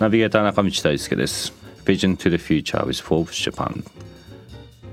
[0.00, 1.52] ナビゲーター中道大輔です。
[1.84, 3.84] Vision to the Future with Forbes Japan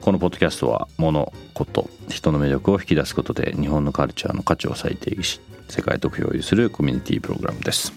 [0.02, 7.92] このポッドキャストは物事人の魅力を引き出すことで日本のカルチャーの価値を再定義し世界と共有するコミュニティプログラムです。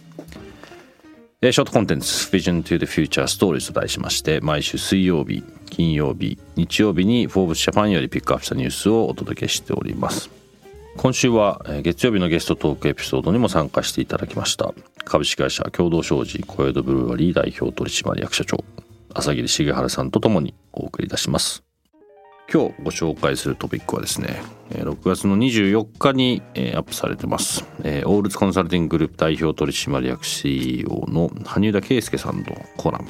[1.43, 10.44] ショートコンテンツ Vision to the Future Stories と題しまして毎週水曜日金曜日日曜日に Forbes Japan よりピックアップしたニュースをお届けしております。
[10.97, 14.73] 今週は月曜日のゲストトークエピソードにも参加していただきました。
[15.05, 18.65] 株式会社共同商事小江戸ブルワリー代表取締役社長
[19.13, 21.63] 朝霧重治さんとともにお送りいたします。
[22.53, 26.43] 今日ご紹介するトピックはですね6月の24日に
[26.75, 27.65] アップされてます。
[27.81, 32.45] オールズコンサルティンググループ代表取締役 CEO の羽生田圭介さんの
[32.77, 33.07] コラム。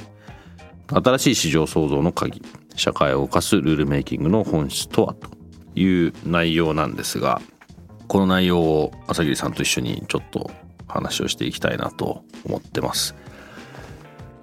[0.88, 2.42] 新しい市場創造の鍵。
[2.76, 5.28] 社会を動かすルールメイキングの本質とはと
[5.78, 7.41] いう内容なんですが
[8.14, 10.48] この内容を朝霧さんと一緒にちょっと
[10.86, 13.16] 話をしていきたいなと思ってます。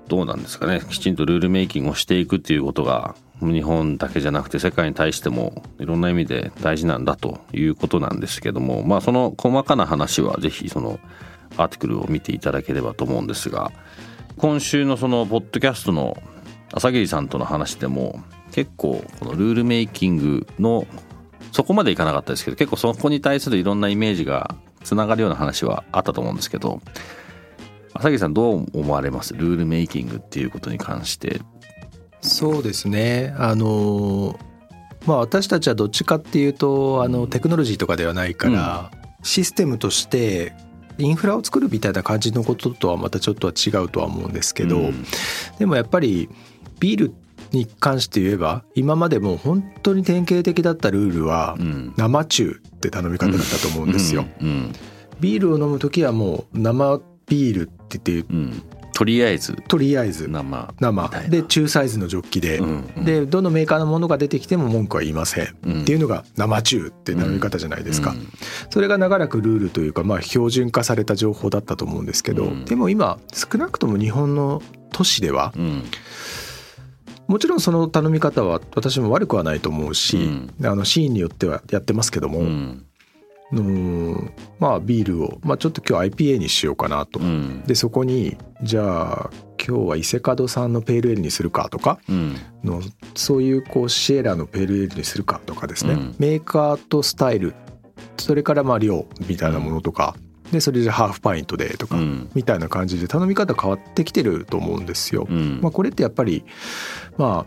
[0.10, 0.82] どうなんですかね。
[0.90, 11.00] きちんとルールメイキングをしていくっていうことが日本だけじゃなくて世界に対してもいろんな意味で大事なんだということなんですけどもまあその細かな話は是非その
[11.56, 13.72] アーティクルを見ていただければと思うんですが
[14.36, 16.22] 今週のそのポッドキャストの
[16.74, 20.86] 朝霧さんとの話でも結構このルールメイキングの
[21.52, 26.82] そこまでいかなかったですけど結構そこに対するいろんなイメージがつながるような話はあったと思うんですけど
[27.94, 29.34] 朝霧さんどう思われます？
[29.34, 31.42] ルールメイキングっていうことに関して。
[32.22, 33.34] そうですね。
[33.38, 34.40] あの
[35.06, 40.54] まあ私たちはどっちかっていうとあのテクノロジーとかではないから、うん、システムとして
[41.00, 45.06] インフラを作るみたいな感じのこととはまたちょっとは違うとは思うんですけど、うん、
[45.60, 46.30] でもやっぱり
[46.80, 47.14] ビール
[47.52, 51.58] に関して言えば今までも本当に典型的だったルールは
[51.98, 54.26] 生中って頼み方だったと思うんですよ。
[55.20, 59.54] ビールを飲む時はもう生ビールって言って、とりあえず。
[59.68, 60.28] とりあえず。
[60.28, 60.74] 生。
[60.80, 61.10] 生。
[61.30, 68.28] で中サイズのジョッキで、うんうん、でどのメーカーのものが出てきても文句は言いません、うん、っていうのが生中って頼み方じゃないですか、うん、
[68.70, 74.62] それが長らくルールというかまあ標準化された情報だったと思うんですけど、でも今少なくとも日本の
[74.92, 75.54] 都市では、
[77.32, 80.30] もちろんその頼み方は私も悪くはないと思うし、
[80.66, 82.42] あのシーンによってはやってますけども、
[83.54, 89.30] のまあビールを、まあ、ちょっと今日 IPA にしようかなと、うん、でそこにじゃあ
[89.66, 92.02] 今日は伊勢門さんのペールエールにするかとか
[92.66, 92.84] の、うん、
[93.16, 97.56] そういうこうシエラのペールエールにするかとかですね、うん、メーカーとスタイル。
[98.18, 100.16] それからまあ量みたいなものとか、
[100.52, 101.98] でそれでハーフパイントでとか、
[102.34, 105.28] みたいな感じで頼み方変わってきてると思うんですよ。
[105.62, 106.44] まあ、これってやっぱり
[107.18, 107.46] ま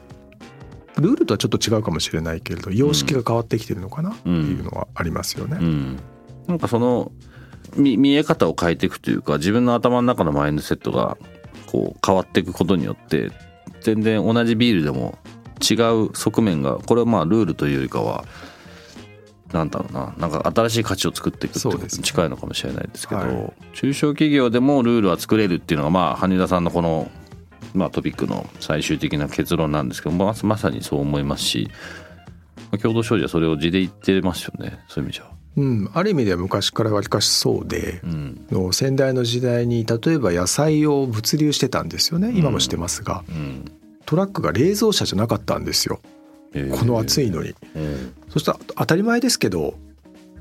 [0.97, 5.59] あルールとはちょっと違うかもしれないけれど様式が変わってきてるのかなっていうのはありますよね。
[5.61, 6.01] うんうん、
[6.47, 7.13] なんかその
[7.77, 11.19] 見見え方を変えていくというか自分の頭の中のマインドセットが
[11.67, 13.31] こう変わっていくことによって
[13.81, 15.19] 全然同じビールでも
[15.61, 15.75] 違
[16.07, 18.25] う側面がこれはまあルールというよりかは
[19.55, 20.13] なんだろうな。
[20.19, 27.11] なんか新しい価値を作っていくってことに近いのかもしれないですけど、ねはい、中小企業でもルールは作れるっていうのがまあ羽田さんのこの
[27.73, 31.69] まあ、トピックの最終的な結論なんですけどままさにそう思いますし
[32.81, 34.79] 共同商事はそれを地で言ってますよね。
[34.89, 35.31] そういう意味じゃ。
[35.57, 42.33] うん、ある意味では昔からわりかしそうで、うん、の先代の時代に例えば野菜を物流してたんですよね。
[42.35, 43.65] 今もしてますが、うん、
[44.05, 46.14] トラックが冷蔵車じゃなかったんですよ、えー、
[46.77, 49.75] この暑いのに、えー、そしたら当たり前ですけど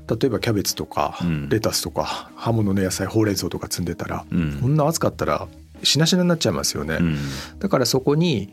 [0.08, 1.18] 例えばキャベツとか
[1.48, 5.48] レタスとか葉物の野菜ほうれん草とか積んでたら、うん、こんな暑かったら
[5.82, 7.18] しなしなになっちゃいますよね、うん、
[7.58, 8.52] だからそこに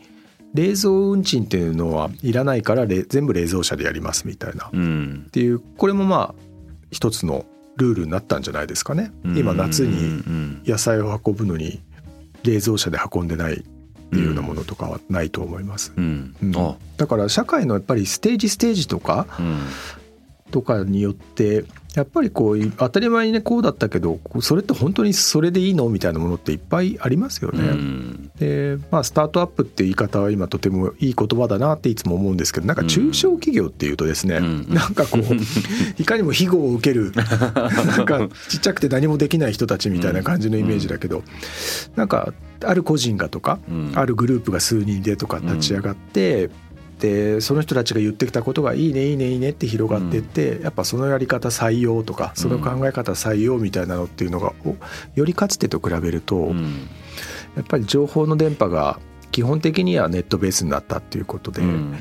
[0.54, 6.36] 冷蔵運賃っていうのはいらないから全部冷蔵車でやりますみたいな、うん、っていうこれもまあ
[6.90, 7.46] 一つの
[7.78, 10.22] ルールになったんじゃないですかね、今夏に
[10.66, 11.82] 野菜を運ぶのに
[12.44, 13.64] 冷蔵車で運んでない
[14.12, 16.36] っていうようなものとかはないと思います、うん。
[16.44, 19.26] うん、だから社会のやっぱりステージステージとか、
[20.52, 21.64] とかによって
[21.96, 25.88] やっぱりこう当たり前にねこうだったけどそれって本当にそれでいいの？
[25.88, 27.72] みたいなものっていっぱいありますよね。
[28.42, 35.22] でまあ、スタートアップって言い方は今とてもいい言葉だなっていつも思うんですけどなんか中小企業っていうとですね、うん、なんかこう
[36.02, 37.12] いかにも庇護を受ける
[37.86, 41.24] なんかちっちゃくて何もできない人たちみたいな感じのイメージだけど、
[41.96, 42.34] なんか
[42.66, 43.60] ある個人がとか、
[43.94, 46.50] あるグループが数人でとか立ち上がって、
[47.02, 54.54] でその人たちが言ってきたことがいいねいいねいいねって広がっていって、やっぱそのやり方採用とかその考え方採用みたいなのっていうのが
[55.16, 56.54] よりかつてと比べると、
[57.56, 59.00] やっぱり情報の電波が
[59.32, 61.98] 基本的にはネットベースになったっていうことで、うん、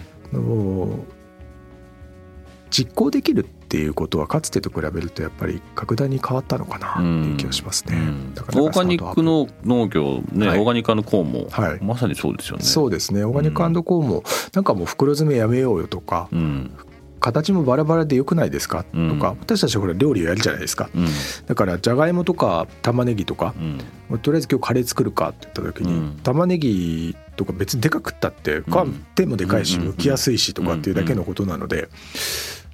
[2.68, 7.96] 実行できるっていうことはかつてと比べるとやっぱり格段に変わったのかなっていう気がしますね。
[7.96, 12.64] うん、オーガニックの農業ね、はい、オーガニックコーンも、はい、まさにそうですよね。
[12.64, 13.24] そうですね。
[13.24, 16.72] オーガニックコーンも、なんかもう袋詰めやめようよとか、うん、
[17.20, 21.06] 形もバラバラでよくないですか、とか私たちはほら料理をやるじゃないですか、うん、
[21.46, 23.54] だからじゃがいもとか玉ねぎとか、
[24.10, 28.62] うん、とりあえず今日カレー作るかって言った時に、うん、玉ねぎとか別にでかくったって
[29.14, 31.88] 手もでかいし剥きやすいしとかっていうだけのことなので。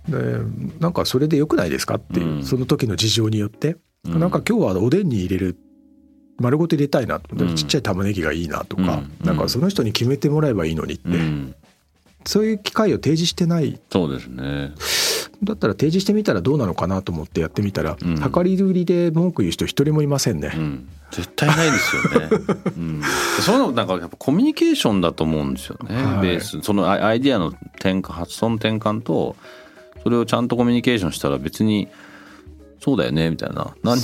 [0.09, 0.39] で
[0.81, 5.59] なんかそれでよくないですかっていう、その時の事情によって、うん、なんか今日はおでんに入れる
[6.39, 7.21] 丸ごと入れたいな
[7.55, 11.09] ちっちゃい玉ねぎがいいなとか、うん、なんかその人に決めてもらえばいいのにって、
[12.25, 13.81] そういう機会を提示してない。
[13.91, 14.75] そうですね。
[15.45, 22.29] だったら提示してみたらどうなのかなと思ってやってみたら、うん、量り売りで文句言う人一人もいませんね、うん、絶対ないですよね、
[22.77, 23.03] うん、
[23.41, 29.37] そういうのなんかやっぱコミュニケーションだと思うんですよね、はい、ベースそのアイディアの転換発想の転換と
[30.07, 31.89] それをちゃんとコミュニケーションしたら別に
[32.79, 33.75] そうだよねみたいな。
[33.83, 34.03] 何も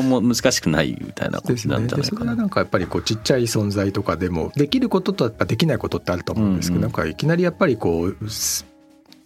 [0.00, 6.84] 何も難しくないみたいなことなんじゃないかな、ね、それはなんかやっぱりこうちっちゃい存在とかでもできることとやっぱできないことってあると思うんですけど、うん。
[6.84, 8.16] うん、なんかいきなりやっぱりこう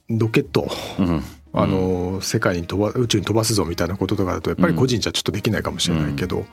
[0.09, 0.67] ロケット、
[0.99, 1.23] うん、
[1.53, 6.47] あの世界に飛ば宇宙に飛ばすぞみたいなこととかだとやっぱり個人じゃちょっとできないかもしれないけど、うん、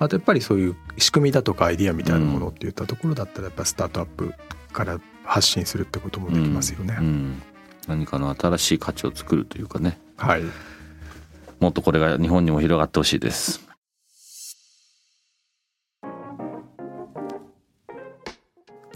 [0.00, 4.34] あとやっぱりそういう仕組みだとかアイディアみたいなものっていったところだったらやっぱスタートアップ
[4.74, 6.96] から発信するってこともできますよね。
[6.98, 7.06] うん。
[7.06, 7.42] うん、
[7.88, 9.98] 何かの新しい価値を作るというかね。
[10.16, 10.42] はい。
[11.58, 13.66] もっとこれが日本にも広がってほしいです。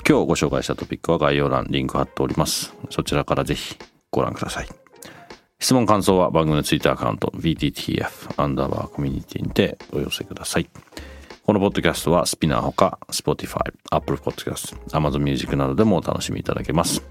[0.09, 2.75] 今日ご紹介したトピックは概要欄リンク貼っております。
[2.91, 3.77] そちらからぜひ
[4.11, 4.69] ご覧ください。
[5.59, 10.69] 質問感想は番組のツイッターアカウント VTTF アンダーバーコミュニティにてお寄せください。
[11.45, 17.03] このポッドキャストはスピナーほか Spotify、Apple Podcast、Amazon Music などでもお楽しみいただけます。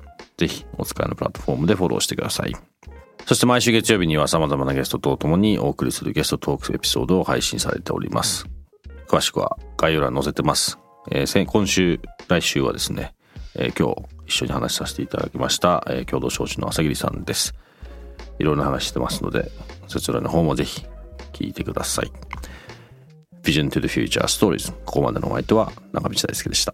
[0.42, 2.56] ぜひお使いのプラットフォームでフォローしてください。
[3.28, 8.48] そして毎週月曜日には様々なゲストと共にお送りするゲストトークエピソードを配信されております。
[9.08, 10.80] 詳しくは概要欄に載せてます。
[11.12, 13.14] えー、今週、来週はですね、
[13.54, 17.54] えー、今日一緒に話させていただきました、えー、共同承知の朝霧さんです。
[18.40, 19.52] いろんな話してますので、
[19.88, 20.84] そちらの方もぜひ
[21.34, 22.12] 聞いてください。
[23.44, 26.74] Vision to the Future Stories ここまでのお相手は中道大輔でした。